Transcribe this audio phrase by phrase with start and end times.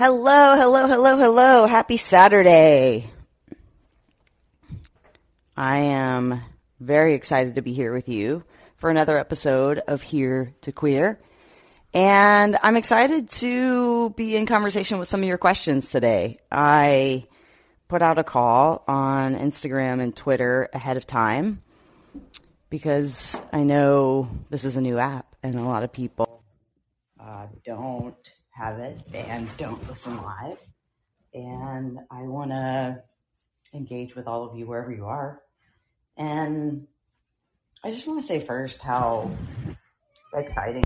[0.00, 1.66] Hello, hello, hello, hello.
[1.66, 3.10] Happy Saturday.
[5.56, 6.40] I am
[6.78, 8.44] very excited to be here with you
[8.76, 11.18] for another episode of Here to Queer.
[11.92, 16.38] And I'm excited to be in conversation with some of your questions today.
[16.48, 17.26] I
[17.88, 21.60] put out a call on Instagram and Twitter ahead of time
[22.70, 26.44] because I know this is a new app and a lot of people
[27.18, 28.14] uh, don't
[28.58, 30.58] have it and don't listen live.
[31.32, 33.02] And I want to
[33.72, 35.40] engage with all of you wherever you are.
[36.16, 36.88] And
[37.84, 39.30] I just want to say first how
[40.34, 40.82] exciting.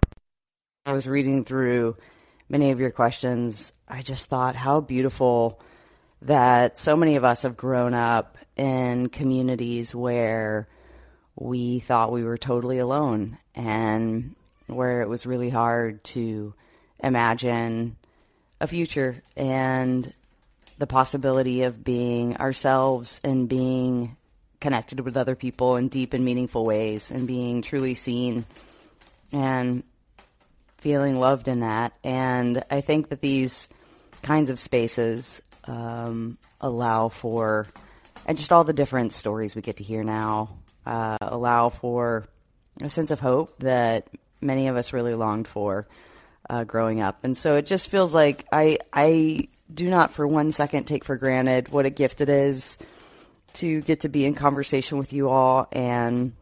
[0.85, 1.97] I was reading through
[2.49, 3.73] many of your questions.
[3.89, 5.59] I just thought how beautiful
[6.21, 10.69] that so many of us have grown up in communities where
[11.35, 16.55] we thought we were totally alone and where it was really hard to
[17.03, 17.97] imagine
[18.61, 20.13] a future and
[20.79, 24.17] the possibility of being ourselves and being
[24.61, 28.45] connected with other people in deep and meaningful ways and being truly seen
[29.33, 29.83] and
[30.79, 31.93] feeling loved in that.
[32.05, 33.69] And I think that these
[34.23, 37.67] kinds of spaces um, allow for,
[38.27, 42.27] and just all the different stories we get to hear now, uh, allow for
[42.81, 44.09] a sense of hope that
[44.41, 45.87] many of us really longed for
[46.49, 47.25] uh, growing up.
[47.25, 51.17] And so it just feels like I, I do not for one second take for
[51.17, 52.79] granted what a gift it is
[53.55, 56.33] to get to be in conversation with you all and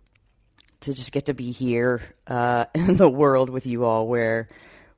[0.81, 4.49] to just get to be here uh, in the world with you all where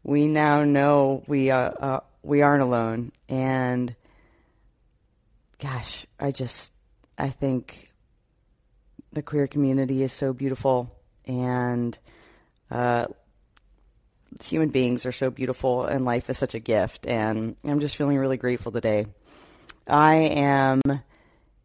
[0.02, 3.94] we now know we are uh, we aren't alone and
[5.60, 6.72] gosh i just
[7.18, 7.90] i think
[9.12, 10.94] the queer community is so beautiful
[11.26, 11.98] and
[12.70, 13.06] uh,
[14.44, 17.06] human beings are so beautiful and life is such a gift.
[17.06, 19.06] And i'm just feeling really grateful today.
[19.86, 20.80] I am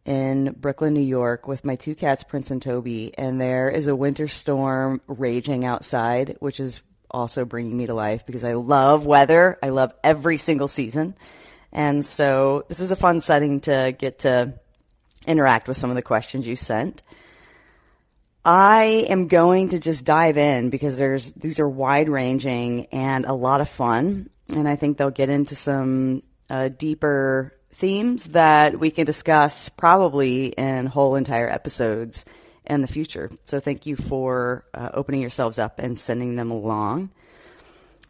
[0.04, 3.94] in brooklyn new york with my two cats prince and toby and there is a
[3.94, 6.80] winter storm raging outside which is
[7.10, 9.58] also bringing me to life because i love weather.
[9.62, 11.14] I love every single season.
[11.72, 14.54] And so this is a fun setting to get to
[15.26, 17.02] interact with some of the questions you sent
[18.50, 23.34] I am going to just dive in because there's these are wide ranging and a
[23.34, 28.90] lot of fun, and I think they'll get into some uh, deeper themes that we
[28.90, 32.24] can discuss probably in whole entire episodes
[32.64, 33.30] in the future.
[33.42, 37.10] So thank you for uh, opening yourselves up and sending them along.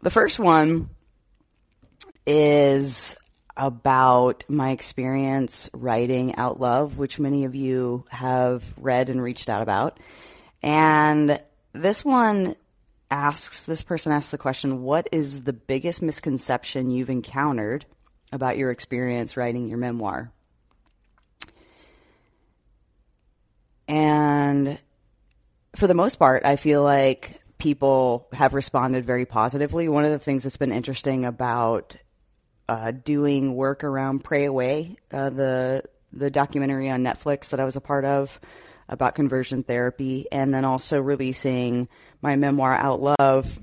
[0.02, 0.90] The first one
[2.28, 3.16] is
[3.56, 9.98] about my experience writing Outlove, which many of you have read and reached out about.
[10.62, 11.40] And
[11.72, 12.56] this one
[13.10, 17.86] asks this person asks the question what is the biggest misconception you've encountered
[18.32, 20.30] about your experience writing your memoir?
[23.86, 24.78] And
[25.76, 29.88] for the most part i feel like people have responded very positively.
[29.88, 31.96] One of the things that's been interesting about
[32.68, 35.82] uh, doing work around pray away uh, the
[36.12, 38.40] the documentary on netflix that i was a part of
[38.88, 41.88] about conversion therapy, and then also releasing
[42.22, 43.60] my memoir, Outlove.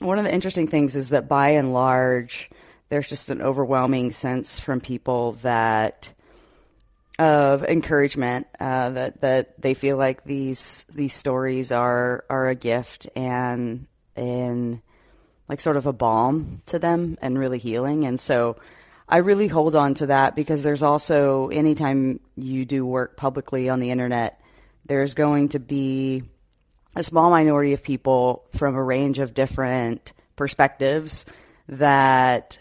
[0.00, 2.50] One of the interesting things is that by and large,
[2.88, 6.12] there's just an overwhelming sense from people that
[7.18, 13.08] of encouragement uh, that that they feel like these these stories are are a gift
[13.14, 13.86] and
[14.16, 14.80] and
[15.48, 18.56] like sort of a balm to them and really healing and so
[19.08, 23.80] I really hold on to that because there's also anytime you do work publicly on
[23.80, 24.40] the internet,
[24.86, 26.22] there's going to be
[26.96, 31.26] a small minority of people from a range of different perspectives
[31.68, 32.58] that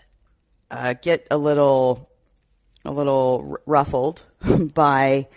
[0.69, 2.09] uh, get a little
[2.85, 4.21] a little ruffled
[4.73, 5.27] by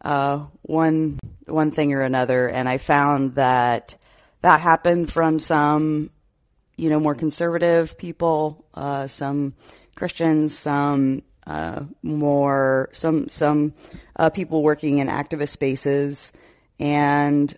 [0.00, 3.94] uh, one one thing or another, and I found that
[4.40, 6.10] that happened from some
[6.76, 9.54] you know more conservative people, uh, some
[9.98, 13.74] Christians, some uh, more some some
[14.16, 16.32] uh, people working in activist spaces,
[16.78, 17.52] and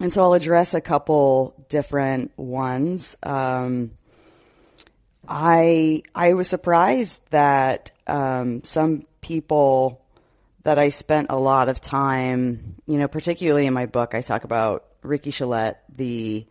[0.00, 3.16] and so I'll address a couple different ones.
[3.22, 3.92] Um,
[5.26, 10.04] I I was surprised that um, some people
[10.62, 14.44] that I spent a lot of time, you know, particularly in my book, I talk
[14.44, 16.46] about Ricky Chelette, the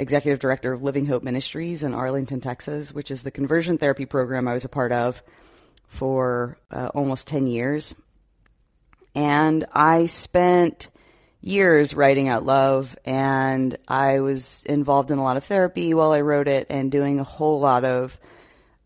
[0.00, 4.48] executive director of Living Hope Ministries in Arlington, Texas, which is the conversion therapy program
[4.48, 5.22] I was a part of
[5.88, 7.94] for uh, almost 10 years.
[9.14, 10.88] And I spent
[11.40, 16.20] years writing out love, and I was involved in a lot of therapy while I
[16.20, 18.18] wrote it and doing a whole lot of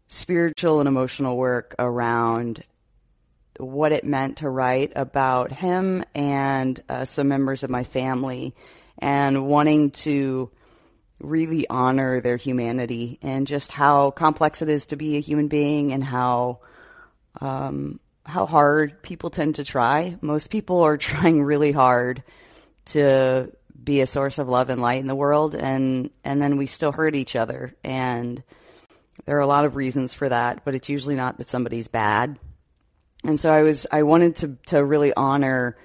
[0.06, 2.62] spiritual and emotional work around
[3.58, 8.54] what it meant to write about him and uh, some members of my family
[8.98, 10.50] and wanting to
[11.24, 15.92] really honor their humanity and just how complex it is to be a human being
[15.92, 16.60] and how
[17.40, 20.16] um, how hard people tend to try.
[20.20, 22.22] Most people are trying really hard
[22.86, 26.66] to be a source of love and light in the world and and then we
[26.66, 28.42] still hurt each other and
[29.26, 32.38] there are a lot of reasons for that, but it's usually not that somebody's bad.
[33.22, 35.76] And so I was I wanted to to really honor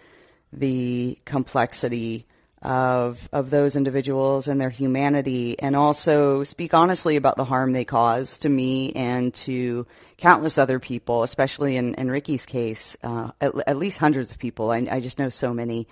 [0.52, 2.26] the complexity
[2.62, 7.86] of of those individuals and their humanity and also speak honestly about the harm they
[7.86, 13.54] cause to me and to countless other people, especially in, in Ricky's case, uh, at,
[13.66, 14.72] at, least hundreds of people.
[14.72, 15.88] I, I, just know so many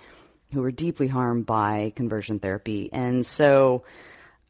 [0.52, 2.90] who were deeply harmed by conversion therapy.
[2.92, 3.84] And so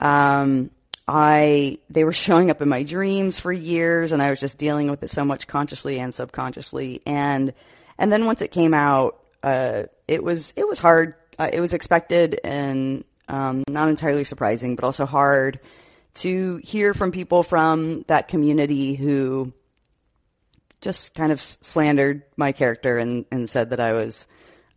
[0.00, 0.70] um,
[1.06, 4.90] I they were showing up in my dreams for years and I was just dealing
[4.90, 7.00] with it so much consciously and subconsciously.
[7.06, 7.54] And
[7.96, 11.75] and then once it came out, uh, it was it was hard uh, it was
[11.75, 15.61] expected and um, not entirely surprising, but also hard
[16.14, 19.52] to hear from people from that community who
[20.81, 24.26] just kind of slandered my character and, and said that I was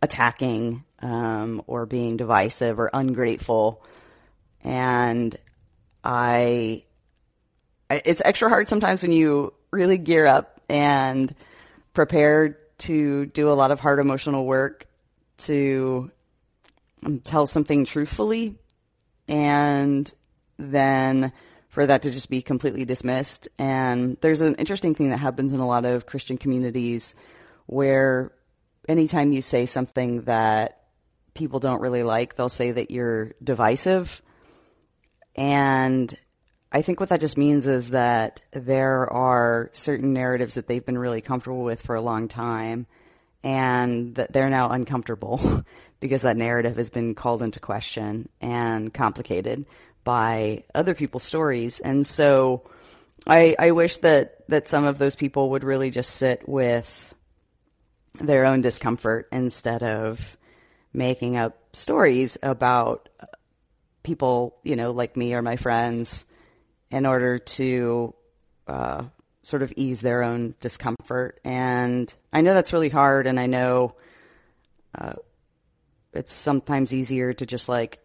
[0.00, 3.84] attacking um, or being divisive or ungrateful.
[4.62, 5.34] And
[6.04, 6.84] I,
[7.90, 11.34] it's extra hard sometimes when you really gear up and
[11.94, 14.86] prepare to do a lot of hard emotional work
[15.38, 16.10] to
[17.04, 18.56] Um, tell something truthfully
[19.26, 20.12] and
[20.58, 21.32] then
[21.68, 23.48] for that to just be completely dismissed.
[23.58, 27.14] And there's an interesting thing that happens in a lot of Christian communities
[27.66, 28.32] where
[28.88, 30.82] anytime you say something that
[31.34, 34.22] people don't really like, they'll say that you're divisive.
[35.34, 36.14] And
[36.70, 40.98] I think what that just means is that there are certain narratives that they've been
[40.98, 42.86] really comfortable with for a long time
[43.42, 45.62] and that they're now uncomfortable
[46.00, 49.66] because that narrative has been called into question and complicated
[50.04, 51.80] by other people's stories.
[51.80, 52.62] And so
[53.26, 57.14] I, I wish that, that some of those people would really just sit with
[58.20, 60.36] their own discomfort instead of
[60.92, 63.08] making up stories about
[64.02, 66.24] people, you know, like me or my friends
[66.90, 68.14] in order to
[68.66, 69.04] uh,
[69.42, 71.40] sort of ease their own discomfort.
[71.44, 73.94] And I know that's really hard, and I know
[74.98, 75.14] uh,
[76.12, 77.98] it's sometimes easier to just like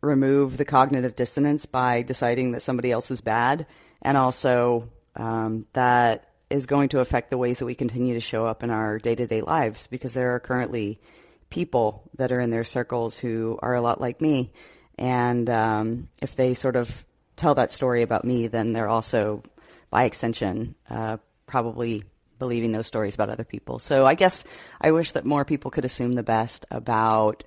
[0.00, 3.66] remove the cognitive dissonance by deciding that somebody else is bad,
[4.02, 8.46] and also um, that is going to affect the ways that we continue to show
[8.46, 11.00] up in our day to day lives because there are currently
[11.48, 14.52] people that are in their circles who are a lot like me.
[14.98, 17.04] And um, if they sort of
[17.36, 19.42] tell that story about me, then they're also,
[19.90, 21.16] by extension, uh,
[21.46, 22.04] probably
[22.42, 23.78] believing those stories about other people.
[23.78, 24.42] So I guess
[24.80, 27.44] I wish that more people could assume the best about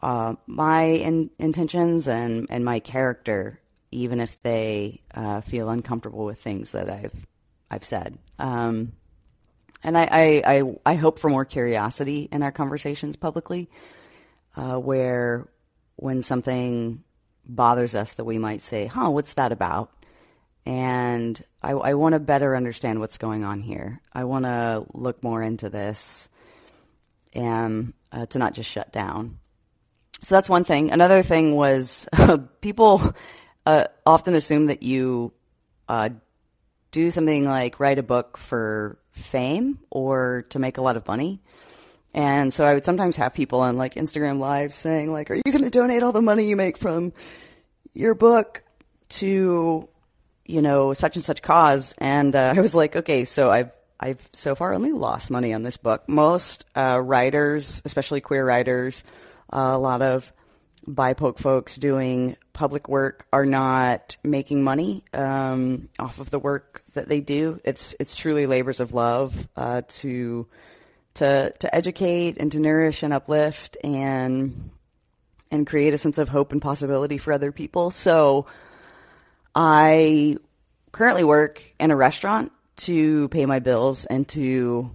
[0.00, 3.58] uh, my in- intentions and, and my character,
[3.90, 7.26] even if they uh, feel uncomfortable with things that I've
[7.72, 8.18] I've said.
[8.38, 8.92] Um,
[9.82, 13.68] and I, I, I, I, hope for more curiosity in our conversations publicly,
[14.56, 15.48] uh, where
[15.96, 17.02] when something
[17.44, 19.90] bothers us, that we might say, "Huh, what's that about?"
[20.66, 24.00] And I, I want to better understand what's going on here.
[24.12, 26.28] I want to look more into this
[27.32, 29.38] and uh, to not just shut down.
[30.22, 30.90] So that's one thing.
[30.90, 33.14] Another thing was uh, people
[33.66, 35.32] uh, often assume that you
[35.88, 36.10] uh,
[36.92, 41.40] do something like write a book for fame or to make a lot of money.
[42.12, 45.42] And so I would sometimes have people on like Instagram live saying like, "Are you
[45.46, 47.12] going to donate all the money you make from
[47.94, 48.64] your book
[49.10, 49.88] to
[50.50, 51.94] you know, such and such cause.
[51.98, 55.62] And uh, I was like, okay, so I've I've so far only lost money on
[55.62, 56.08] this book.
[56.08, 59.04] Most uh, writers, especially queer writers,
[59.52, 60.32] uh, a lot of
[60.88, 67.08] BIPOC folks doing public work are not making money um, off of the work that
[67.08, 67.60] they do.
[67.64, 70.46] It's it's truly labors of love uh, to
[71.14, 74.70] to to educate and to nourish and uplift and
[75.50, 77.90] and create a sense of hope and possibility for other people.
[77.90, 78.46] So
[79.54, 80.36] I
[80.92, 84.90] currently work in a restaurant to pay my bills and to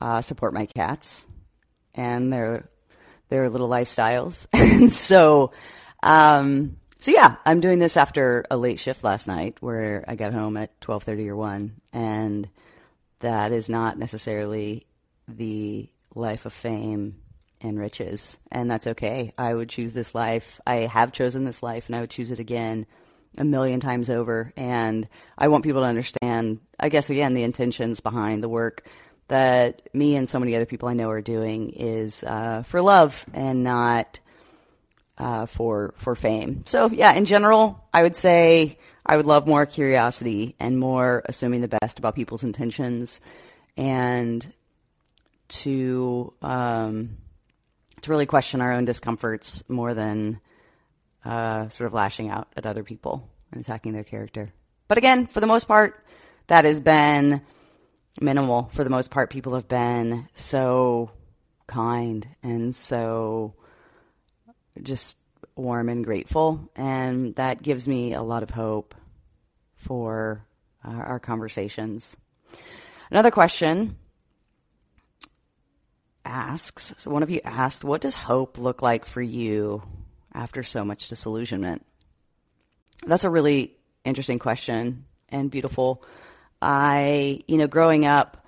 [0.00, 1.26] uh, support my cats
[1.94, 2.68] and their
[3.28, 4.46] their little lifestyles.
[4.52, 5.52] and so,
[6.02, 10.32] um, so yeah, I'm doing this after a late shift last night where I got
[10.32, 12.48] home at 12:30 or 1 and
[13.20, 14.86] that is not necessarily
[15.26, 17.16] the life of fame
[17.60, 19.32] and riches and that's okay.
[19.36, 20.60] I would choose this life.
[20.66, 22.86] I have chosen this life and I would choose it again
[23.38, 24.52] a million times over.
[24.56, 28.86] And I want people to understand, I guess, again, the intentions behind the work
[29.28, 33.24] that me and so many other people I know are doing is uh, for love
[33.32, 34.20] and not
[35.18, 36.62] uh, for for fame.
[36.66, 41.60] So yeah, in general, I would say I would love more curiosity and more assuming
[41.60, 43.20] the best about people's intentions,
[43.76, 44.46] and
[45.48, 47.16] to um,
[48.02, 50.40] to really question our own discomforts more than
[51.26, 54.50] uh, sort of lashing out at other people and attacking their character.
[54.86, 56.04] But again, for the most part,
[56.46, 57.42] that has been
[58.20, 58.70] minimal.
[58.72, 61.10] For the most part, people have been so
[61.66, 63.54] kind and so
[64.80, 65.18] just
[65.56, 66.70] warm and grateful.
[66.76, 68.94] And that gives me a lot of hope
[69.74, 70.46] for
[70.84, 72.16] uh, our conversations.
[73.10, 73.96] Another question
[76.24, 79.82] asks so one of you asked, What does hope look like for you
[80.36, 81.84] after so much disillusionment?
[83.06, 86.04] That's a really interesting question and beautiful.
[86.62, 88.46] I, you know, growing up,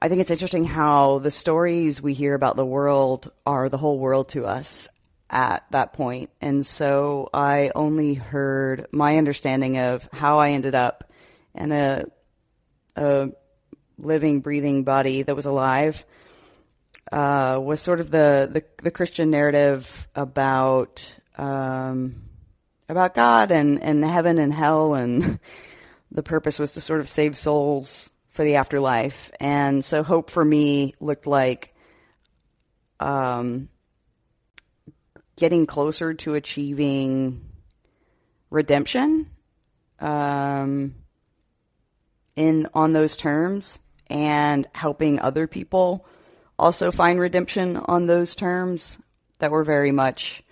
[0.00, 3.98] I think it's interesting how the stories we hear about the world are the whole
[3.98, 4.88] world to us
[5.28, 6.30] at that point.
[6.40, 11.12] And so I only heard my understanding of how I ended up
[11.54, 12.04] in a,
[12.96, 13.30] a
[13.98, 16.04] living, breathing body that was alive
[17.12, 22.22] uh, was sort of the, the, the Christian narrative about um,
[22.88, 25.38] about God and, and heaven and hell, and
[26.12, 29.30] the purpose was to sort of save souls for the afterlife.
[29.40, 31.74] And so, hope for me looked like
[32.98, 33.68] um,
[35.36, 37.44] getting closer to achieving
[38.50, 39.30] redemption
[40.00, 40.94] um,
[42.36, 46.06] in on those terms and helping other people
[46.60, 48.98] also find redemption on those terms
[49.38, 50.42] that were very much,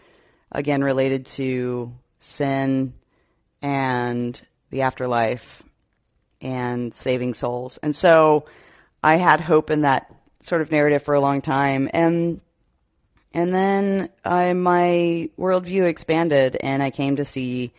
[0.50, 2.94] again, related to sin
[3.62, 5.62] and the afterlife
[6.40, 7.78] and saving souls.
[7.82, 8.46] And so
[9.02, 11.88] I had hope in that sort of narrative for a long time.
[11.92, 12.40] And
[13.34, 17.72] and then I, my worldview expanded, and I came to see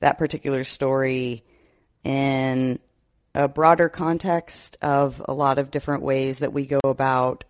[0.00, 1.44] that particular story
[2.02, 2.80] in
[3.32, 7.44] a broader context of a lot of different ways that we go about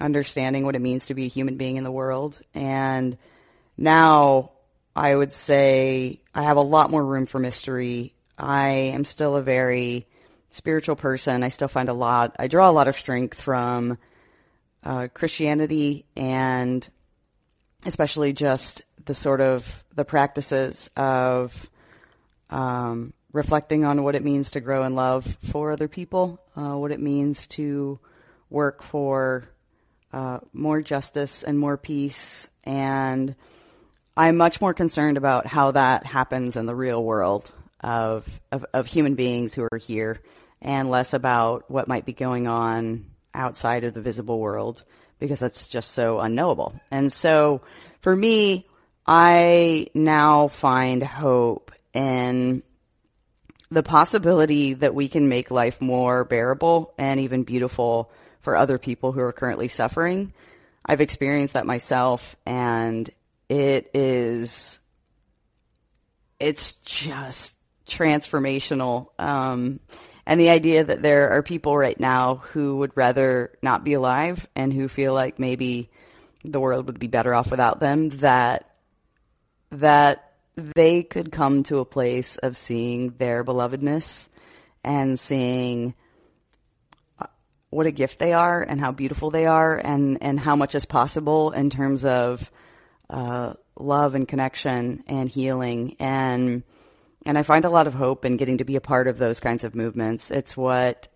[0.00, 2.40] understanding what it means to be a human being in the world.
[2.54, 3.18] And
[3.76, 4.52] now
[4.96, 8.14] I would say I have a lot more room for mystery.
[8.38, 10.06] I am still a very
[10.48, 11.42] spiritual person.
[11.42, 13.98] I still find a lot, I draw a lot of strength from
[14.82, 16.88] uh, Christianity and
[17.86, 21.70] especially just the sort of the practices of
[22.50, 26.90] um, reflecting on what it means to grow in love for other people, uh, what
[26.90, 27.98] it means to
[28.50, 29.48] work for
[30.12, 32.50] uh, more justice and more peace.
[32.64, 33.34] And
[34.16, 37.50] I'm much more concerned about how that happens in the real world
[37.80, 40.20] of, of, of human beings who are here
[40.60, 44.82] and less about what might be going on outside of the visible world
[45.18, 46.74] because that's just so unknowable.
[46.90, 47.62] And so
[48.00, 48.66] for me,
[49.06, 52.62] I now find hope in
[53.70, 59.12] the possibility that we can make life more bearable and even beautiful for other people
[59.12, 60.32] who are currently suffering.
[60.84, 63.08] I've experienced that myself and
[63.48, 64.80] it is
[66.38, 67.56] it's just
[67.86, 69.08] transformational.
[69.18, 69.80] Um,
[70.26, 74.48] and the idea that there are people right now who would rather not be alive
[74.54, 75.90] and who feel like maybe
[76.44, 78.66] the world would be better off without them, that
[79.72, 84.28] that they could come to a place of seeing their belovedness
[84.82, 85.94] and seeing
[87.70, 90.84] what a gift they are and how beautiful they are and, and how much is
[90.84, 92.50] possible in terms of
[93.08, 96.62] uh, love and connection and healing and
[97.26, 99.40] and I find a lot of hope in getting to be a part of those
[99.40, 100.30] kinds of movements.
[100.30, 101.08] It's what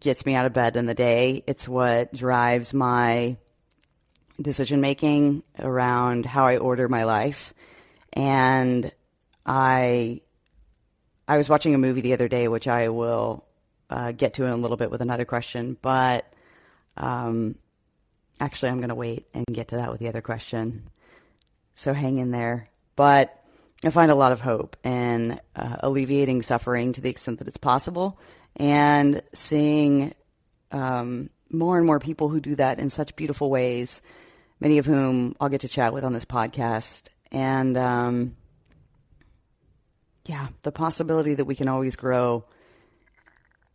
[0.00, 1.44] gets me out of bed in the day.
[1.46, 3.36] It's what drives my
[4.40, 7.52] decision making around how I order my life.
[8.12, 8.90] And
[9.44, 10.22] I
[11.26, 13.44] I was watching a movie the other day, which I will
[13.90, 16.32] uh, get to in a little bit with another question, but
[16.96, 17.54] um,
[18.40, 20.90] actually, I'm going to wait and get to that with the other question.
[21.74, 22.68] So hang in there.
[22.96, 23.42] But
[23.84, 27.56] I find a lot of hope in uh, alleviating suffering to the extent that it's
[27.56, 28.18] possible
[28.56, 30.14] and seeing
[30.72, 34.02] um, more and more people who do that in such beautiful ways,
[34.58, 37.08] many of whom I'll get to chat with on this podcast.
[37.30, 38.36] And um,
[40.26, 42.44] yeah, the possibility that we can always grow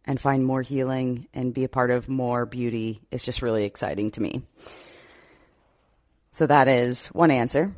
[0.06, 4.12] and find more healing and be a part of more beauty is just really exciting
[4.12, 4.44] to me.
[6.32, 7.76] So that is one answer.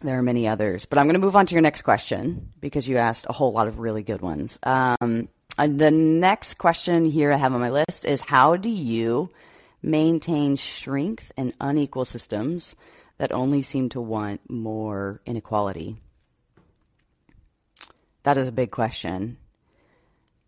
[0.00, 2.88] there are many others, but I'm going to move on to your next question because
[2.88, 4.58] you asked a whole lot of really good ones.
[4.62, 9.30] Um, the next question here I have on my list is how do you
[9.82, 12.74] maintain strength in unequal systems
[13.18, 15.96] that only seem to want more inequality?
[18.22, 19.36] That is a big question.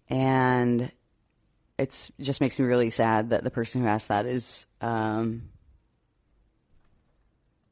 [0.09, 0.91] And
[1.79, 5.49] it just makes me really sad that the person who asked that is um,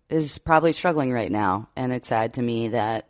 [0.09, 3.09] is probably struggling right now, and it's sad to me that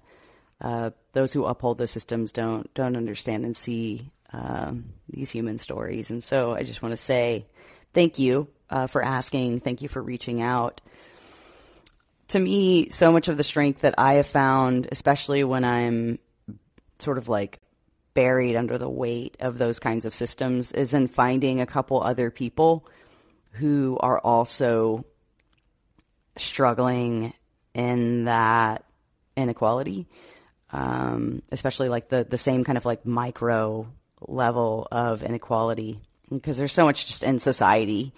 [0.61, 6.11] uh, those who uphold those systems don't don't understand and see um, these human stories.
[6.11, 7.47] And so, I just want to say
[7.93, 9.61] thank you uh, for asking.
[9.61, 10.81] Thank you for reaching out.
[12.29, 16.19] To me, so much of the strength that I have found, especially when I'm
[16.99, 17.61] sort of like
[18.15, 22.31] buried under the weight of those kinds of systems, is in finding a couple other
[22.31, 22.87] people
[23.53, 25.05] who are also
[26.37, 27.33] struggling
[27.75, 28.85] in that
[29.37, 30.07] inequality,
[30.73, 33.87] um, especially like the the same kind of like micro
[34.21, 36.01] level of inequality
[36.31, 38.13] because there's so much just in society,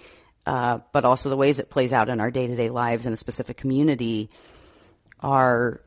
[0.46, 3.12] uh, but also the ways it plays out in our day to day lives in
[3.12, 4.30] a specific community
[5.20, 5.80] are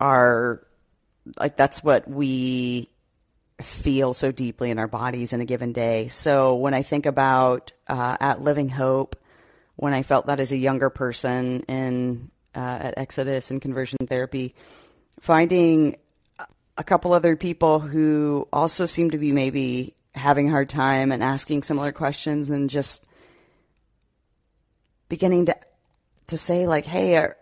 [0.00, 0.66] are
[1.38, 2.88] like that's what we
[3.60, 6.08] feel so deeply in our bodies in a given day.
[6.08, 9.16] So when I think about uh, at Living Hope
[9.76, 14.54] when I felt that as a younger person in uh, at Exodus and conversion therapy,
[15.20, 15.96] finding
[16.78, 21.22] a couple other people who also seem to be maybe having a hard time and
[21.22, 23.06] asking similar questions and just
[25.08, 25.56] beginning to
[26.28, 27.36] to say like, "Hey, are,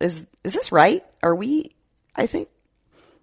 [0.00, 1.02] is is this right?
[1.22, 1.72] Are we?
[2.14, 2.48] I think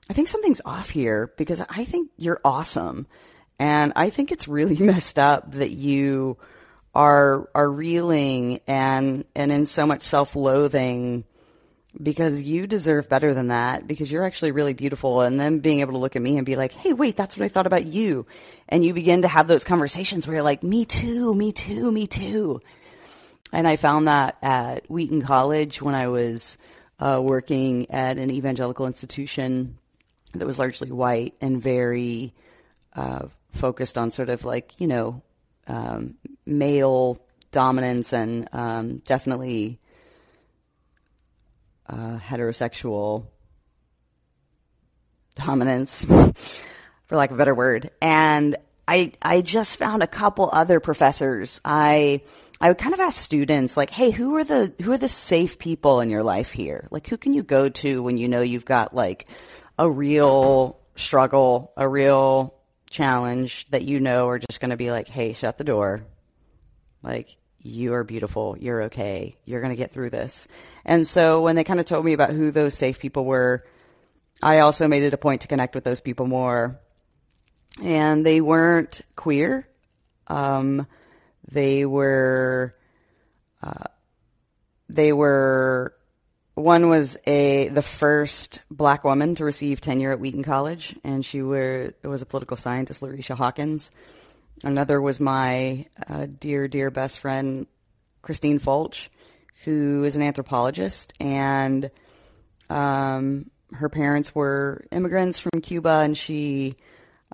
[0.10, 3.08] I think something's off here because I think you're awesome,
[3.60, 6.38] and I think it's really messed up that you."
[6.98, 11.24] are are reeling and and in so much self-loathing
[12.02, 15.22] because you deserve better than that because you're actually really beautiful.
[15.22, 17.46] And then being able to look at me and be like hey wait that's what
[17.46, 18.26] i thought about you.
[18.68, 22.08] And you begin to have those conversations where you're like me too me too me
[22.08, 22.62] too.
[23.54, 26.58] And i found that at wheaton college when i was
[27.00, 29.78] uh, working at an evangelical institution
[30.40, 32.34] that was largely white and very
[32.96, 35.22] uh, focused on sort of like you know
[35.68, 37.20] um, male
[37.52, 39.80] dominance and um, definitely
[41.90, 43.26] uh, heterosexual
[45.36, 46.06] dominance,
[47.06, 47.92] for lack of a better word.
[48.02, 48.56] And
[48.88, 51.62] I I just found a couple other professors.
[51.64, 52.22] I
[52.60, 55.60] I would kind of ask students like, "Hey, who are the who are the safe
[55.60, 56.88] people in your life here?
[56.92, 59.28] Like, who can you go to when you know you've got like
[59.78, 62.54] a real struggle, a real
[62.90, 66.04] challenge that you know are just going to be like, hey, shut the door.
[67.04, 68.56] Like, you are beautiful.
[68.60, 69.38] You're okay.
[69.46, 70.48] You're going to get through this.
[70.86, 73.66] And so when they kind of told me about who those safe people were,
[74.42, 76.80] I also made it a point to connect with those people more.
[77.82, 79.68] And they weren't queer.
[80.28, 80.88] Um,
[81.50, 82.76] they were,
[83.62, 83.86] uh,
[84.90, 85.97] they were
[86.58, 91.44] one was a the first black woman to receive tenure at Wheaton College, and she
[91.44, 93.92] were, was a political scientist, Larycia Hawkins.
[94.64, 97.68] Another was my uh, dear, dear best friend,
[98.24, 99.10] Christine Fulch,
[99.66, 101.92] who is an anthropologist, and
[102.72, 106.76] um, her parents were immigrants from Cuba, and she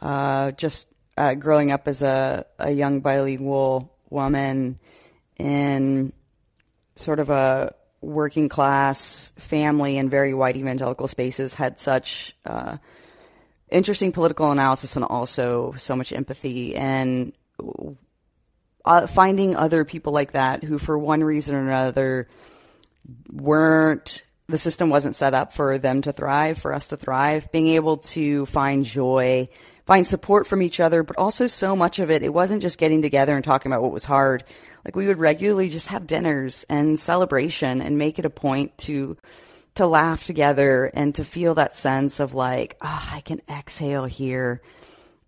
[0.01, 4.79] uh, just uh, growing up as a, a young bilingual woman
[5.37, 6.11] in
[6.97, 12.77] sort of a working class family in very white evangelical spaces had such uh,
[13.69, 17.33] interesting political analysis and also so much empathy and
[18.85, 22.27] uh, finding other people like that who for one reason or another
[23.31, 27.49] weren't the system wasn't set up for them to thrive for us to thrive.
[27.51, 29.47] Being able to find joy
[29.85, 33.01] find support from each other but also so much of it it wasn't just getting
[33.01, 34.43] together and talking about what was hard
[34.85, 39.17] like we would regularly just have dinners and celebration and make it a point to
[39.75, 44.61] to laugh together and to feel that sense of like, oh, I can exhale here.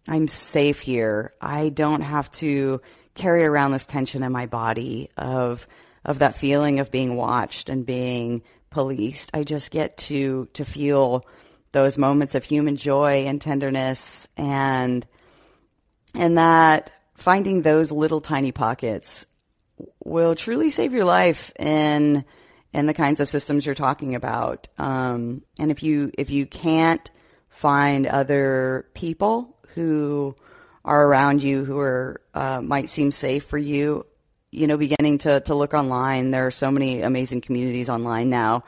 [0.08, 1.34] I'm safe here.
[1.42, 2.80] I don't have to
[3.16, 5.68] carry around this tension in my body of
[6.04, 9.32] of that feeling of being watched and being policed.
[9.34, 11.26] I just get to to feel
[11.72, 15.06] those moments of human joy and tenderness and
[16.14, 19.26] and that finding those little tiny pockets
[20.04, 22.26] will truly save your life in
[22.74, 24.68] in the kinds of systems you're talking about.
[24.78, 27.10] Um, and if you if you can't
[27.50, 30.36] find other people who
[30.84, 34.06] are around you who are uh, might seem safe for you,
[34.52, 36.32] you know, beginning to to look online.
[36.32, 38.64] There are so many amazing communities online now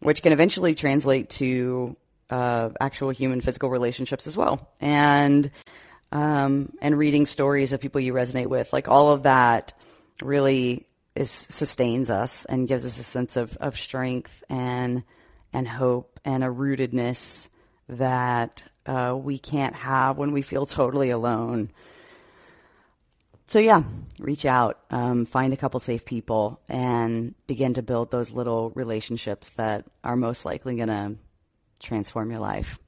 [0.00, 1.96] which can eventually translate to
[2.30, 4.68] uh, actual human physical relationships as well.
[4.80, 5.50] And
[6.12, 9.72] um, and reading stories of people you resonate with, like all of that,
[10.22, 15.02] really is sustains us and gives us a sense of of strength and
[15.52, 17.48] and hope and a rootedness
[17.88, 21.70] that uh, we can't have when we feel totally alone.
[23.48, 23.84] So yeah,
[24.18, 29.50] reach out, um, find a couple safe people, and begin to build those little relationships
[29.50, 31.14] that are most likely going to
[31.78, 32.80] transform your life.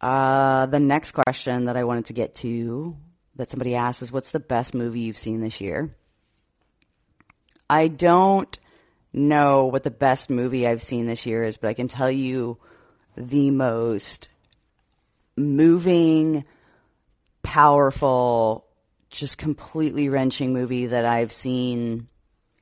[0.00, 2.96] Uh, the next question that I wanted to get to
[3.36, 5.94] that somebody asks is, "What's the best movie you've seen this year?"
[7.68, 8.58] I don't
[9.12, 12.58] know what the best movie I've seen this year is, but I can tell you
[13.16, 14.28] the most
[15.36, 16.44] moving,
[17.42, 18.66] powerful,
[19.10, 22.08] just completely wrenching movie that I've seen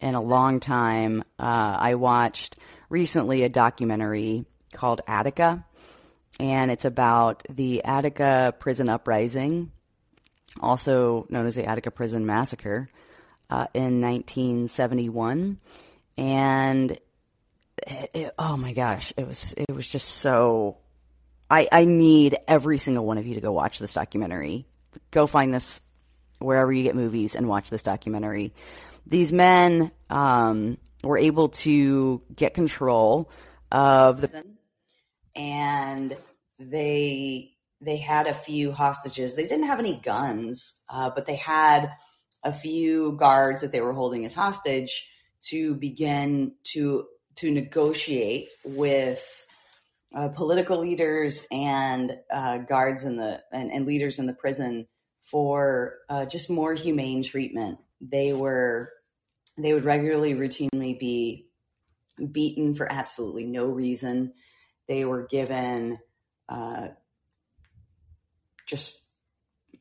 [0.00, 1.22] in a long time.
[1.38, 2.56] Uh, I watched
[2.88, 5.64] recently a documentary called Attica,
[6.38, 9.72] and it's about the Attica prison uprising,
[10.60, 12.88] also known as the Attica Prison Massacre,
[13.50, 15.58] uh, in 1971
[16.16, 16.98] and
[17.86, 20.78] it, it, oh my gosh, it was it was just so.
[21.50, 24.66] I I need every single one of you to go watch this documentary.
[25.10, 25.80] Go find this
[26.38, 28.52] wherever you get movies and watch this documentary.
[29.06, 33.30] These men um, were able to get control
[33.70, 34.44] of the
[35.36, 36.16] and
[36.58, 37.53] they
[37.84, 39.36] they had a few hostages.
[39.36, 41.92] They didn't have any guns, uh, but they had
[42.42, 45.10] a few guards that they were holding as hostage
[45.42, 49.44] to begin to to negotiate with
[50.14, 54.86] uh, political leaders and uh, guards in the and, and, leaders in the prison
[55.20, 57.78] for uh, just more humane treatment.
[58.00, 58.92] They were
[59.58, 61.48] they would regularly, routinely be
[62.32, 64.34] beaten for absolutely no reason.
[64.86, 65.98] They were given
[66.48, 66.88] uh,
[68.66, 68.98] just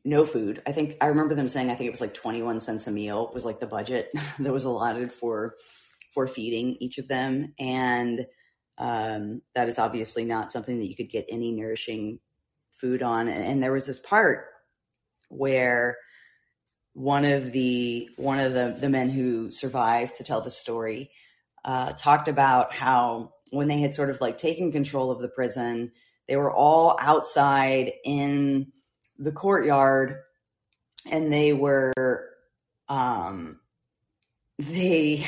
[0.04, 0.62] no food.
[0.66, 3.30] I think I remember them saying I think it was like 21 cents a meal
[3.32, 5.54] was like the budget that was allotted for
[6.12, 8.26] for feeding each of them and
[8.78, 12.18] um, that is obviously not something that you could get any nourishing
[12.72, 14.46] food on and, and there was this part
[15.28, 15.96] where
[16.92, 21.10] one of the one of the the men who survived to tell the story
[21.64, 25.92] uh, talked about how when they had sort of like taken control of the prison,
[26.28, 28.72] they were all outside in
[29.18, 30.16] the courtyard
[31.10, 31.92] and they were
[32.88, 33.60] um
[34.58, 35.26] they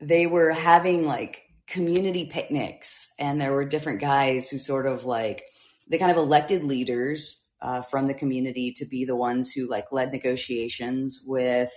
[0.00, 5.44] they were having like community picnics and there were different guys who sort of like
[5.88, 9.92] they kind of elected leaders uh, from the community to be the ones who like
[9.92, 11.70] led negotiations with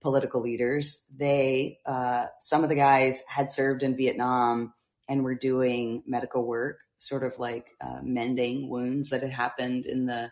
[0.00, 1.02] political leaders.
[1.14, 4.72] They uh, some of the guys had served in vietnam
[5.08, 9.86] and we were doing medical work sort of like uh, mending wounds that had happened
[9.86, 10.30] in the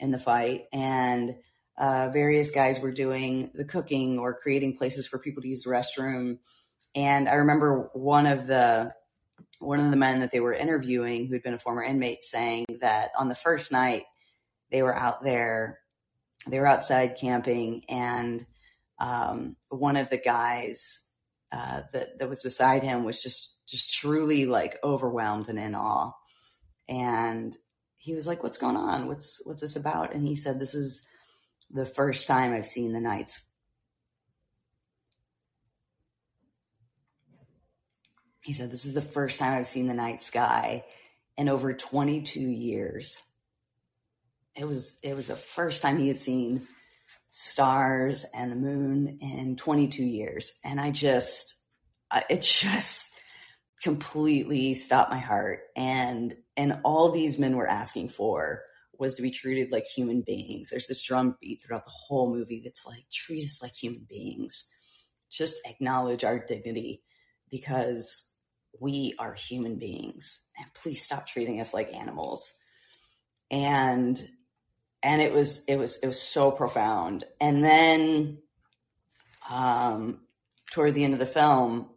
[0.00, 0.64] in the fight.
[0.72, 1.36] And
[1.78, 5.70] uh, various guys were doing the cooking or creating places for people to use the
[5.70, 6.38] restroom.
[6.94, 8.92] And i remember one of the
[9.58, 13.10] one of the men that they were interviewing who'd been a former inmate saying that
[13.16, 14.02] on the first night
[14.70, 15.78] they were out there
[16.48, 18.44] they were outside camping and
[18.98, 21.00] um, one of the guys
[21.52, 26.12] uh, that that was beside him was just just truly like overwhelmed and in awe.
[26.88, 27.54] And
[27.98, 29.06] he was like, "What's going on?
[29.06, 31.02] What's what's this about?" And he said, "This is
[31.70, 33.42] the first time I've seen the nights."
[38.42, 40.84] He said, "This is the first time I've seen the night sky
[41.36, 43.18] in over 22 years."
[44.54, 46.66] It was it was the first time he had seen
[47.34, 51.54] stars and the moon in 22 years, and I just
[52.30, 53.12] it just
[53.82, 55.60] completely stopped my heart.
[55.74, 58.62] And and all these men were asking for
[58.98, 60.68] was to be treated like human beings.
[60.68, 64.64] There's this drum beat throughout the whole movie that's like treat us like human beings.
[65.30, 67.02] Just acknowledge our dignity
[67.50, 68.24] because
[68.78, 70.40] we are human beings.
[70.58, 72.54] And please stop treating us like animals.
[73.50, 74.22] And
[75.02, 77.24] and it was it was it was so profound.
[77.40, 78.38] And then
[79.50, 80.20] um
[80.70, 81.88] toward the end of the film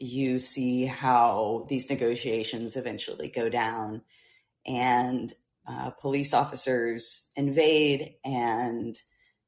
[0.00, 4.02] you see how these negotiations eventually go down
[4.66, 5.32] and
[5.66, 8.98] uh, police officers invade and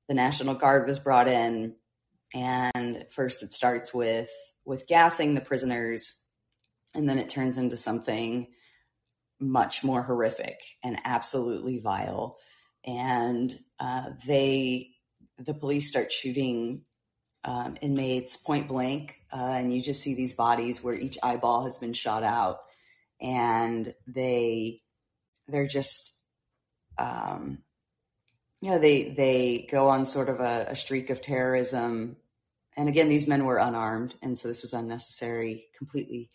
[0.09, 1.75] the national guard was brought in.
[2.35, 4.31] And first it starts with
[4.65, 6.19] with gassing the prisoners
[6.95, 8.49] and then it turns into something
[9.41, 12.37] much more horrific and absolutely vile
[12.99, 14.91] and uh, they
[15.39, 16.83] the police start shooting
[17.45, 21.79] um, inmates point blank, uh, and you just see these bodies where each eyeball has
[21.79, 22.59] been shot out,
[23.21, 24.81] and they
[25.49, 26.13] they're just
[26.99, 27.59] um,
[28.61, 32.17] you know they they go on sort of a, a streak of terrorism,
[32.77, 36.29] and again these men were unarmed, and so this was unnecessary completely,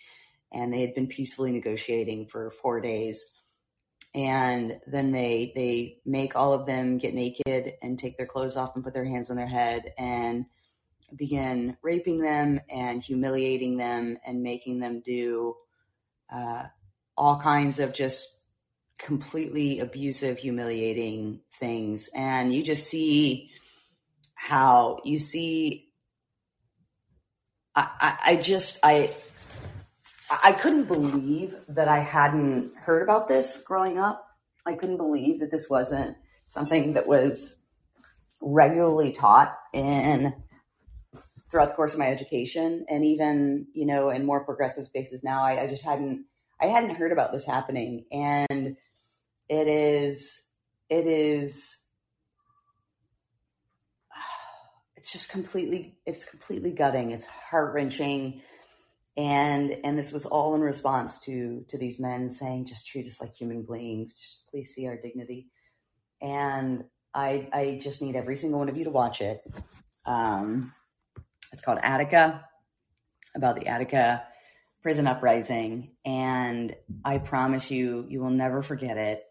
[0.53, 3.23] and they had been peacefully negotiating for four days
[4.15, 8.73] and then they they make all of them get naked and take their clothes off
[8.73, 10.45] and put their hands on their head and
[11.15, 15.55] begin raping them and humiliating them and making them do
[16.33, 16.63] uh,
[17.17, 18.39] all kinds of just
[18.97, 22.09] completely abusive, humiliating things.
[22.15, 23.51] And you just see
[24.33, 25.89] how you see.
[27.75, 29.13] I, I, I just I
[30.29, 34.27] I couldn't believe that I hadn't heard about this growing up.
[34.65, 37.61] I couldn't believe that this wasn't something that was
[38.41, 40.33] regularly taught in
[41.49, 45.43] throughout the course of my education and even you know in more progressive spaces now.
[45.43, 46.25] I, I, just hadn't
[46.59, 48.05] i hadn't heard about this happening.
[48.11, 48.77] And
[49.47, 50.43] it is
[50.89, 51.77] it is
[54.95, 57.11] it's just completely it's completely gutting.
[57.11, 58.41] It's heart-wrenching
[59.17, 63.21] and and this was all in response to to these men saying just treat us
[63.21, 64.15] like human beings.
[64.15, 65.47] Just please see our dignity.
[66.21, 69.41] And i i just need every single one of you to watch it.
[70.05, 70.73] Um
[71.53, 72.43] it's called attica
[73.35, 74.23] about the attica
[74.81, 75.91] prison uprising.
[76.03, 76.75] And
[77.05, 79.23] i promise you you will never forget it.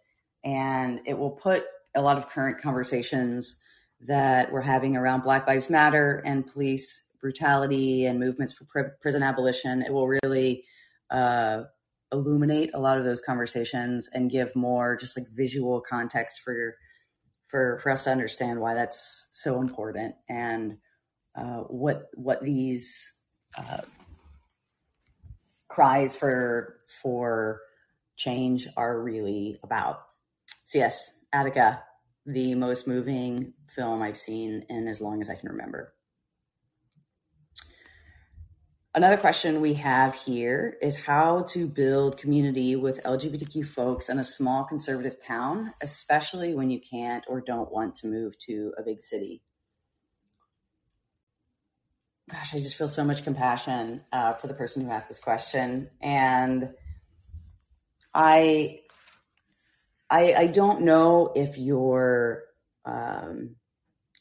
[0.42, 3.58] And it will put a lot of current conversations
[4.00, 9.22] that we're having around black lives matter and police brutality and movements for pr- prison
[9.22, 10.62] abolition, it will really
[11.10, 11.62] uh,
[12.12, 16.76] illuminate a lot of those conversations and give more just like visual context for
[17.48, 20.76] for for us to understand why that's so important and
[21.34, 23.10] uh, what what these
[23.56, 23.80] uh,
[25.68, 27.62] cries for for
[28.16, 30.02] change are really about.
[30.66, 31.82] So yes, Attica,
[32.26, 35.94] the most moving film I've seen in as long as I can remember.
[38.96, 44.24] Another question we have here is how to build community with LGBTQ folks in a
[44.24, 49.02] small conservative town, especially when you can't or don't want to move to a big
[49.02, 49.42] city.
[52.30, 55.90] Gosh, I just feel so much compassion uh, for the person who asked this question,
[56.00, 56.70] and
[58.14, 58.82] I,
[60.08, 62.44] I, I don't know if you're,
[62.84, 63.56] um,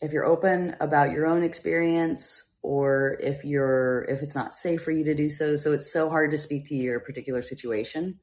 [0.02, 4.92] if you're open about your own experience or if you're if it's not safe for
[4.92, 5.56] you to do so.
[5.56, 8.20] So it's so hard to speak to your particular situation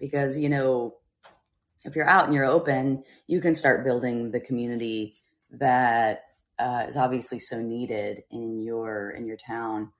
[0.00, 0.96] because you know
[1.84, 5.14] if you're out and you're open you can start building the community
[5.50, 6.24] that
[6.58, 9.90] uh, is obviously so needed in your in your town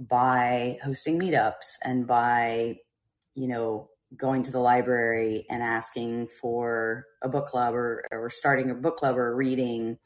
[0.00, 2.76] by hosting meetups and by
[3.34, 8.70] you know going to the library and asking for a book club or, or starting
[8.70, 9.98] a book club or reading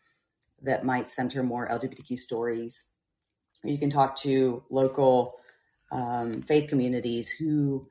[0.62, 2.84] that might center more LGBTQ stories.
[3.64, 5.34] You can talk to local
[5.90, 7.88] um, faith communities who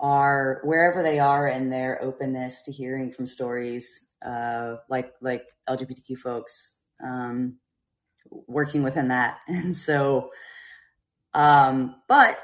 [0.00, 6.18] are wherever they are in their openness to hearing from stories uh, like like LGBTQ
[6.18, 7.58] folks um,
[8.30, 9.38] working within that.
[9.48, 10.30] And so,
[11.34, 12.38] um, but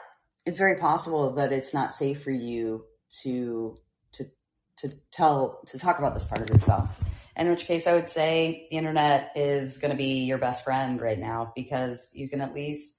[0.47, 2.85] it's very possible that it's not safe for you
[3.23, 3.77] to
[4.13, 4.27] to
[4.79, 6.97] to tell to talk about this part of yourself
[7.39, 11.01] in which case I would say the internet is going to be your best friend
[11.01, 12.95] right now because you can at least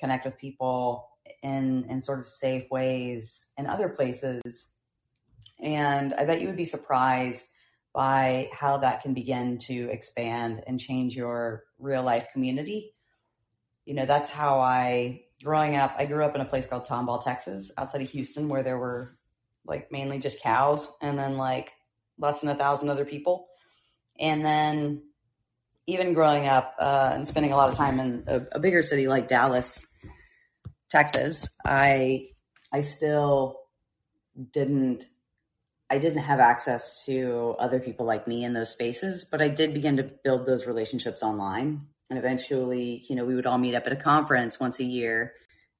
[0.00, 1.08] connect with people
[1.42, 4.66] in in sort of safe ways in other places.
[5.60, 7.44] And I bet you would be surprised
[7.92, 12.94] by how that can begin to expand and change your real life community.
[13.86, 17.22] You know, that's how I growing up, I grew up in a place called Tomball,
[17.22, 19.16] Texas, outside of Houston, where there were
[19.66, 21.72] like mainly just cows and then like
[22.18, 23.46] less than a thousand other people.
[24.18, 25.02] And then
[25.86, 29.06] even growing up uh, and spending a lot of time in a, a, bigger city
[29.06, 29.86] like Dallas,
[30.90, 32.28] Texas, I
[32.72, 33.60] I still
[34.52, 35.04] didn't
[35.90, 39.74] I didn't have access to other people like me in those spaces, but I did
[39.74, 41.86] begin to build those relationships online.
[42.08, 45.34] And eventually, you know, we would all meet up at a conference once a year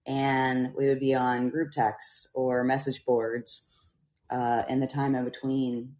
[0.07, 3.62] and we would be on group texts or message boards
[4.31, 5.94] uh, in the time in between.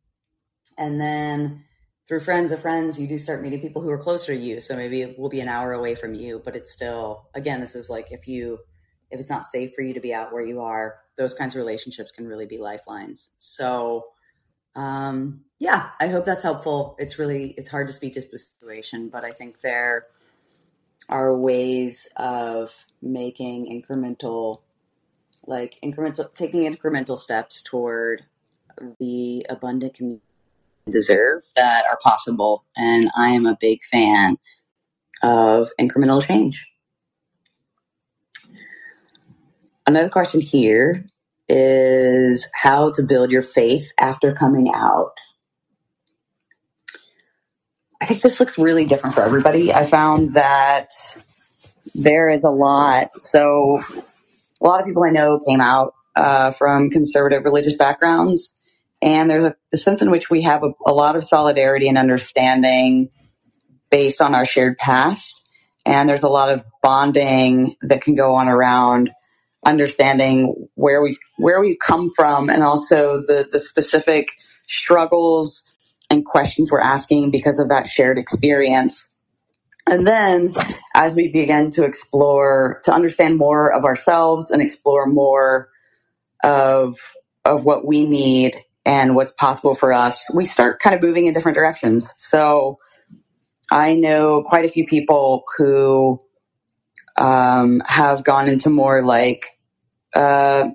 [0.77, 1.65] And then
[2.07, 4.61] through friends of friends, you do start meeting people who are closer to you.
[4.61, 7.75] So maybe it will be an hour away from you, but it's still, again, this
[7.75, 8.59] is like if you,
[9.11, 11.59] if it's not safe for you to be out where you are, those kinds of
[11.59, 13.31] relationships can really be lifelines.
[13.39, 14.07] So,
[14.77, 16.97] um, yeah, I hope that's helpful.
[16.99, 20.07] It's really, it's hard to speak to situation, but I think there,
[21.09, 24.63] are ways of making incremental,
[25.47, 28.25] like incremental, taking incremental steps toward
[28.99, 30.25] the abundant community
[30.91, 32.65] deserve that are possible.
[32.77, 34.37] And I am a big fan
[35.23, 36.67] of incremental change.
[39.87, 41.05] Another question here
[41.49, 45.13] is how to build your faith after coming out.
[48.01, 49.73] I think this looks really different for everybody.
[49.73, 50.91] I found that
[51.95, 53.11] there is a lot.
[53.21, 53.83] So,
[54.61, 58.53] a lot of people I know came out uh, from conservative religious backgrounds,
[59.05, 61.99] and there's a, a sense in which we have a, a lot of solidarity and
[61.99, 63.11] understanding
[63.91, 65.43] based on our shared past.
[65.87, 69.11] And there's a lot of bonding that can go on around
[69.67, 74.29] understanding where we where we've come from and also the the specific
[74.67, 75.63] struggles
[76.11, 79.05] and questions we're asking because of that shared experience.
[79.87, 80.55] And then
[80.95, 85.69] as we begin to explore to understand more of ourselves and explore more
[86.43, 86.97] of
[87.45, 91.35] of what we need and what's possible for us, we start kind of moving in
[91.35, 92.09] different directions.
[92.17, 92.79] So
[93.71, 96.21] I know quite a few people who
[97.17, 99.47] um, have gone into more like
[100.15, 100.69] uh,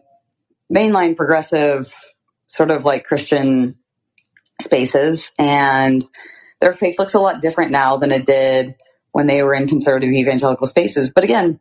[0.74, 1.94] mainline progressive,
[2.48, 3.76] sort of like Christian
[4.62, 6.04] spaces, and
[6.60, 8.76] their faith looks a lot different now than it did
[9.12, 11.12] when they were in conservative evangelical spaces.
[11.14, 11.60] But again,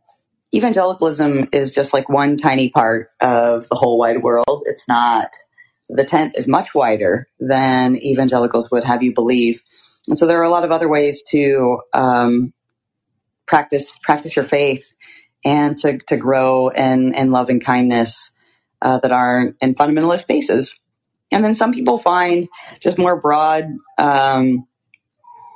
[0.54, 4.62] evangelicalism is just like one tiny part of the whole wide world.
[4.66, 5.30] It's not,
[5.88, 9.60] the tent is much wider than evangelicals would have you believe.
[10.08, 12.52] And so there are a lot of other ways to um,
[13.46, 14.94] practice practice your faith
[15.44, 18.30] and to, to grow in, in love and kindness
[18.82, 20.76] uh, that aren't in fundamentalist spaces.
[21.32, 22.48] And then some people find
[22.80, 23.66] just more broad
[23.98, 24.66] um,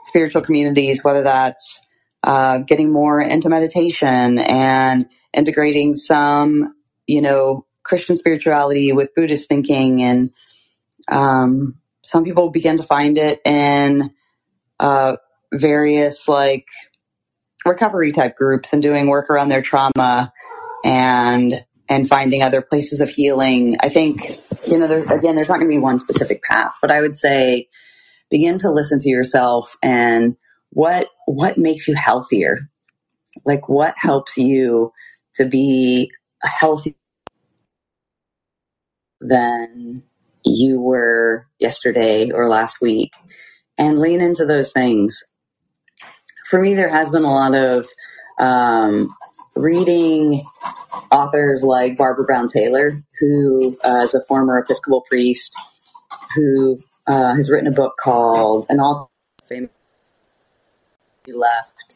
[0.04, 1.80] spiritual communities, whether that's
[2.22, 6.74] uh, getting more into meditation and integrating some,
[7.06, 10.02] you know, Christian spirituality with Buddhist thinking.
[10.02, 10.30] And
[11.08, 14.10] um, some people begin to find it in
[14.80, 15.16] uh,
[15.52, 16.66] various like
[17.64, 20.32] recovery type groups and doing work around their trauma
[20.84, 21.54] and
[21.88, 23.76] and finding other places of healing.
[23.82, 24.20] I think
[24.66, 27.16] you know, there, again, there's not going to be one specific path, but I would
[27.16, 27.68] say
[28.30, 30.36] begin to listen to yourself and
[30.70, 32.70] what what makes you healthier
[33.44, 34.92] like what helps you
[35.34, 36.10] to be
[36.42, 36.96] a healthy
[39.22, 40.02] than
[40.44, 43.12] you were yesterday or last week.
[43.78, 45.22] And lean into those things.
[46.50, 47.86] For me there has been a lot of
[48.38, 49.14] um,
[49.54, 50.42] reading
[51.10, 55.54] authors like barbara brown taylor who uh, is a former episcopal priest
[56.34, 59.10] who uh, has written a book called an all
[59.48, 59.70] famous
[61.28, 61.94] left.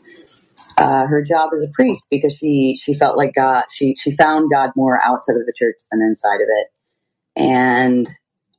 [0.78, 4.50] Uh, her job as a priest because she she felt like God she she found
[4.52, 6.66] God more outside of the church than inside of it,
[7.36, 8.08] and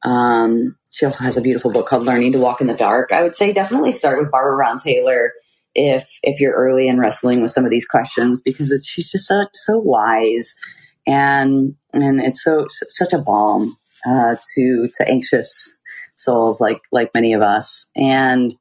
[0.03, 3.11] um, she also has a beautiful book called Learning to Walk in the Dark.
[3.11, 5.33] I would say definitely start with Barbara Brown Taylor
[5.75, 9.45] if if you're early in wrestling with some of these questions because she's just so,
[9.65, 10.55] so wise
[11.05, 15.71] and and it's so such a balm uh, to to anxious
[16.15, 18.53] souls like like many of us and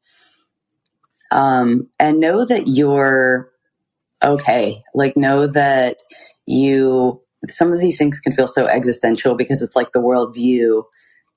[1.31, 3.51] um, and know that you're
[4.23, 4.83] okay.
[4.95, 6.03] Like, know that
[6.47, 10.85] you, some of these things can feel so existential because it's like the worldview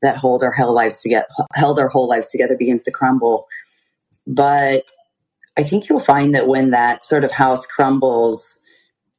[0.02, 3.48] that hold our whole lives together, held our whole lives together begins to crumble.
[4.26, 4.86] But
[5.58, 8.58] I think you'll find that when that sort of house crumbles,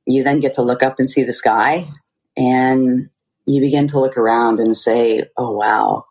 [0.07, 1.87] you then get to look up and see the sky
[2.37, 3.11] and
[3.47, 6.07] you begin to look around and say, oh, wow,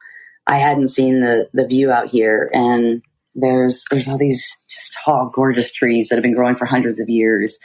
[0.46, 2.50] I hadn't seen the, the view out here.
[2.54, 3.02] And
[3.36, 7.10] there's there's all these just tall, gorgeous trees that have been growing for hundreds of
[7.10, 7.56] years,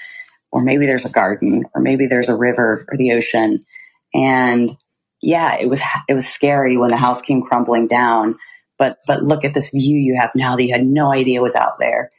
[0.54, 3.66] or maybe there's a garden, or maybe there's a river or the ocean,
[4.14, 4.76] and
[5.20, 8.36] yeah, it was it was scary when the house came crumbling down.
[8.78, 11.56] But but look at this view you have now that you had no idea was
[11.56, 12.10] out there.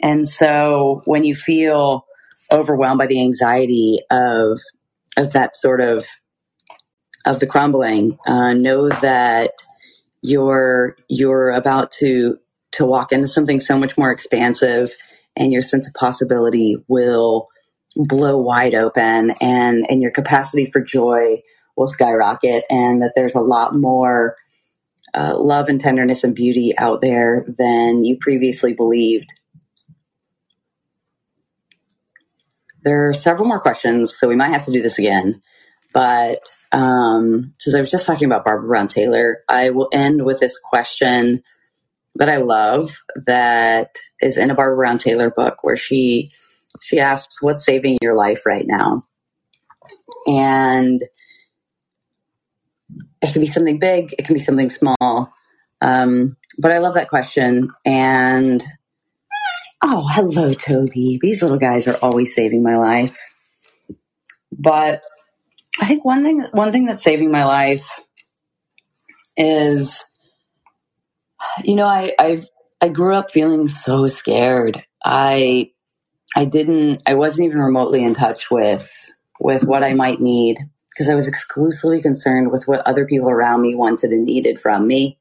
[0.00, 2.06] And so when you feel
[2.50, 4.58] overwhelmed by the anxiety of
[5.18, 6.06] of that sort of
[7.26, 9.52] of the crumbling, uh, know that
[10.22, 12.38] you're you're about to
[12.72, 14.90] to walk into something so much more expansive
[15.36, 17.48] and your sense of possibility will
[17.96, 21.36] blow wide open and and your capacity for joy
[21.76, 24.36] will skyrocket and that there's a lot more
[25.14, 29.30] uh, love and tenderness and beauty out there than you previously believed.
[32.84, 35.40] There are several more questions so we might have to do this again
[35.92, 36.40] but
[36.72, 40.58] um, since i was just talking about barbara brown taylor i will end with this
[40.58, 41.42] question
[42.16, 42.92] that I love
[43.26, 46.30] that is in a Barbara Brown Taylor book where she
[46.80, 49.02] she asks, What's saving your life right now?
[50.26, 51.02] And
[53.20, 55.32] it can be something big, it can be something small.
[55.80, 57.70] Um, but I love that question.
[57.84, 58.62] And
[59.82, 61.18] oh, hello, Toby.
[61.20, 63.18] These little guys are always saving my life.
[64.52, 65.02] But
[65.80, 67.86] I think one thing, one thing that's saving my life
[69.36, 70.04] is,
[71.64, 72.46] you know, I, I've,
[72.80, 74.82] I grew up feeling so scared.
[75.04, 75.70] I,
[76.34, 78.88] I didn't, I wasn't even remotely in touch with,
[79.40, 80.58] with what I might need
[80.90, 84.86] because I was exclusively concerned with what other people around me wanted and needed from
[84.86, 85.18] me.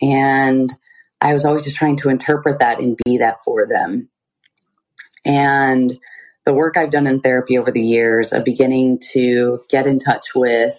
[0.00, 0.72] And
[1.20, 4.08] I was always just trying to interpret that and be that for them.
[5.24, 5.98] And
[6.44, 10.26] the work I've done in therapy over the years of beginning to get in touch
[10.34, 10.78] with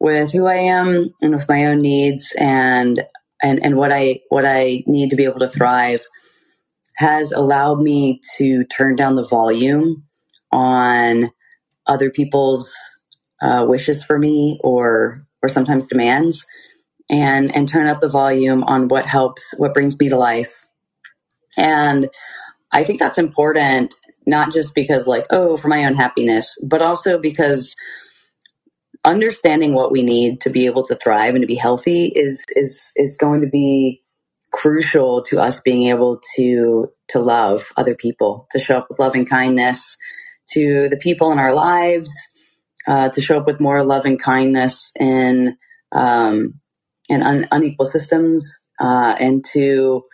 [0.00, 3.02] with who I am and with my own needs and
[3.42, 6.02] and and what I what I need to be able to thrive
[6.98, 10.04] has allowed me to turn down the volume
[10.52, 11.30] on
[11.86, 12.72] other people's
[13.42, 16.44] uh, wishes for me or or sometimes demands
[17.10, 20.66] and and turn up the volume on what helps what brings me to life.
[21.56, 22.08] And
[22.72, 23.94] i think that's important
[24.26, 27.74] not just because like oh for my own happiness but also because
[29.04, 32.92] understanding what we need to be able to thrive and to be healthy is is
[32.96, 34.02] is going to be
[34.52, 39.26] crucial to us being able to to love other people to show up with loving
[39.26, 39.96] kindness
[40.52, 42.10] to the people in our lives
[42.88, 45.56] uh, to show up with more love and kindness in
[45.92, 46.60] um,
[47.08, 48.44] in un- unequal systems,
[48.80, 50.04] uh, and to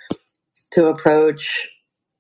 [0.72, 1.68] to approach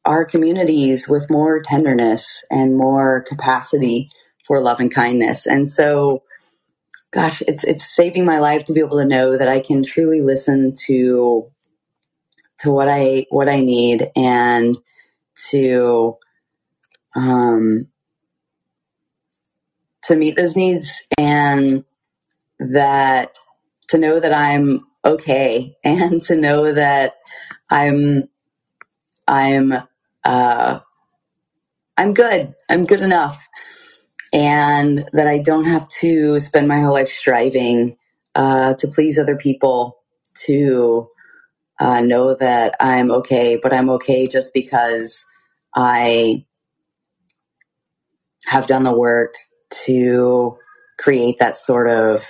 [0.04, 4.10] our communities with more tenderness and more capacity
[4.46, 5.46] for love and kindness.
[5.46, 6.22] And so,
[7.12, 10.22] gosh, it's it's saving my life to be able to know that I can truly
[10.22, 11.50] listen to
[12.60, 14.76] to what I what I need and
[15.50, 16.16] to
[17.14, 17.88] um,
[20.04, 21.84] to meet those needs and
[22.58, 23.36] that
[23.88, 27.14] to know that I'm okay and to know that
[27.70, 28.28] I'm
[29.26, 29.74] I'm
[30.24, 30.80] uh,
[31.96, 32.54] I'm good.
[32.68, 33.38] I'm good enough.
[34.32, 37.96] And that I don't have to spend my whole life striving
[38.34, 39.98] uh, to please other people,
[40.46, 41.08] to
[41.80, 45.26] uh, know that I'm okay, but I'm okay just because
[45.74, 46.44] I
[48.46, 49.34] have done the work
[49.86, 50.56] to
[50.98, 52.20] create that sort of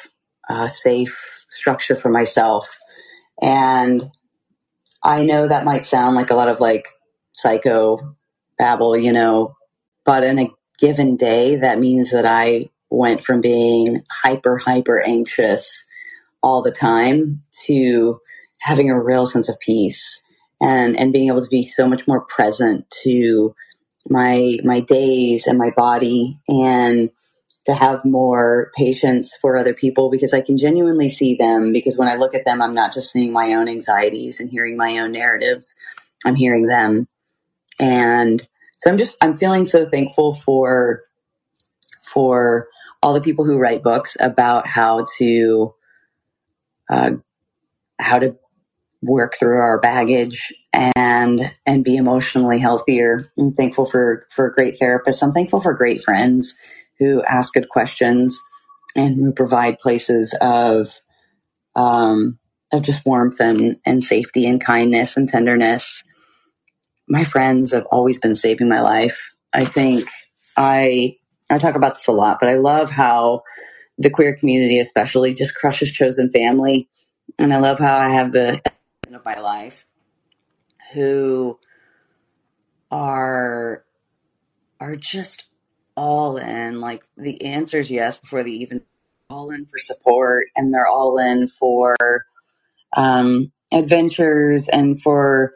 [0.49, 2.79] uh, safe structure for myself.
[3.43, 4.03] And
[5.03, 6.89] I know that might sound like a lot of like
[7.33, 8.17] psycho
[8.59, 9.57] babble, you know,
[10.05, 15.85] but in a given day, that means that I went from being hyper, hyper anxious
[16.43, 18.21] all the time to
[18.65, 20.23] having a real sense of peace
[20.59, 23.55] and, and being able to be so much more present to
[24.09, 27.11] my, my days and my body and
[27.67, 31.75] to have more patience for other people because I can genuinely see them.
[31.75, 34.79] Because when I look at them, I'm not just seeing my own anxieties and hearing
[34.79, 35.75] my own narratives,
[36.25, 37.07] I'm hearing them.
[37.79, 38.49] And
[38.79, 41.03] so I'm just, I'm feeling so thankful for,
[42.01, 42.69] for
[43.03, 45.75] all the people who write books about how to,
[46.91, 47.11] uh,
[48.01, 48.37] how to
[49.05, 53.31] work through our baggage and and be emotionally healthier.
[53.39, 55.23] I'm thankful for for great therapists.
[55.23, 56.55] I'm thankful for great friends
[56.99, 58.39] who ask good questions
[58.97, 60.89] and who provide places of
[61.77, 62.39] um,
[62.73, 66.03] of just warmth and, and safety and kindness and tenderness.
[67.09, 69.19] My friends have always been saving my life.
[69.53, 70.09] I think
[70.57, 71.17] I
[71.51, 73.43] I talk about this a lot, but I love how
[73.99, 76.89] the queer community especially just crushes chosen family.
[77.39, 78.61] And I love how I have the
[79.15, 79.87] of my life
[80.93, 81.59] who
[82.91, 83.85] are
[84.81, 85.45] are just
[85.97, 86.81] all in.
[86.81, 88.83] Like the answers yes before they even
[89.31, 91.97] all in for support, and they're all in for
[92.97, 95.53] um, adventures and for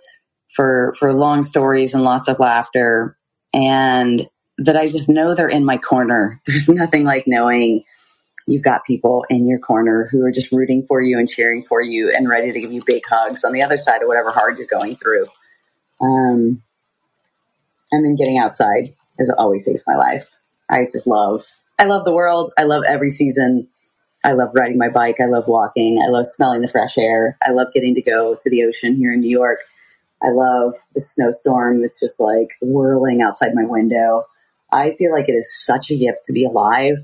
[0.54, 3.16] for for long stories and lots of laughter.
[3.54, 4.28] And
[4.58, 6.40] that I just know they're in my corner.
[6.46, 7.84] There's nothing like knowing
[8.48, 11.82] you've got people in your corner who are just rooting for you and cheering for
[11.82, 14.56] you and ready to give you big hugs on the other side of whatever hard
[14.56, 15.26] you're going through.
[16.00, 16.62] Um,
[17.92, 18.88] and then getting outside
[19.18, 20.26] has always saved my life.
[20.70, 21.44] I just love,
[21.78, 22.52] I love the world.
[22.56, 23.68] I love every season.
[24.24, 25.16] I love riding my bike.
[25.20, 26.02] I love walking.
[26.02, 27.36] I love smelling the fresh air.
[27.42, 29.58] I love getting to go to the ocean here in New York.
[30.22, 34.24] I love the snowstorm that's just like whirling outside my window.
[34.72, 36.96] I feel like it is such a gift to be alive.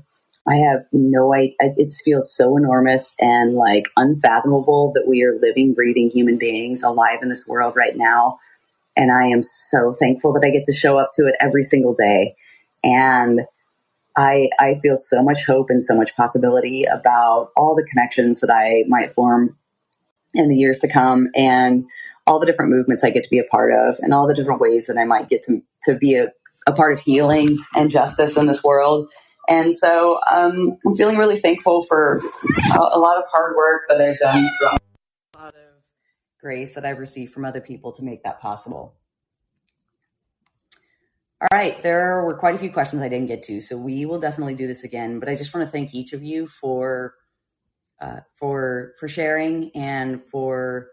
[0.47, 1.55] I have no idea.
[1.59, 7.19] It feels so enormous and like unfathomable that we are living, breathing human beings alive
[7.21, 8.29] in this world right now
[8.95, 11.95] And I am so thankful that I get to show up to it every single
[11.95, 12.35] day.
[12.83, 13.41] And
[14.17, 18.51] I, I feel so much hope and so much possibility about all the connections that
[18.51, 19.57] I might form
[20.33, 21.85] in the years to come and
[22.27, 24.61] all the different movements I get to be a part of and all the different
[24.61, 26.31] ways that I might get to, to be a,
[26.67, 29.09] a part of healing and justice in this world.
[29.47, 32.21] And so um, I'm feeling really thankful for
[32.73, 34.77] a, a, lot of hard work that I've done from
[35.35, 35.83] a lot of
[36.39, 38.95] grace that I've received from other people to make that possible.
[41.41, 44.19] All right, there were quite a few questions I didn't get to, so we will
[44.19, 45.19] definitely do this again.
[45.19, 47.15] But I just want to thank each of you for
[48.01, 50.89] uh, for for sharing and for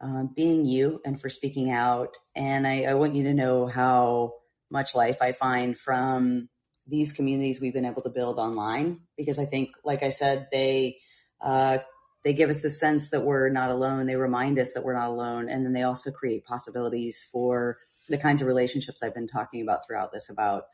[0.00, 2.16] um, being you and for speaking out.
[2.34, 4.34] And I, I want you to know how
[4.70, 6.48] much life I find from
[6.90, 10.98] these communities we've been able to build online because I think, like I said, they
[11.40, 11.78] uh,
[12.22, 14.06] they give us the sense that we're not alone.
[14.06, 17.78] They remind us that we're not alone, and then they also create possibilities for
[18.08, 20.64] the kinds of relationships I've been talking about throughout this about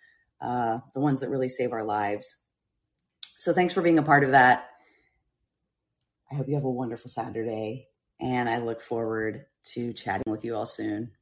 [0.41, 2.37] uh, the ones that really save our lives.
[3.37, 4.71] So thanks for being a part of that.
[6.31, 7.89] I hope you have a wonderful Saturday,
[8.19, 11.13] and I look forward to chatting with you all soon.